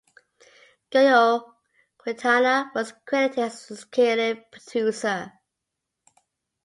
[0.91, 1.45] Goyo
[1.99, 5.31] Quintana was credited as executive producer.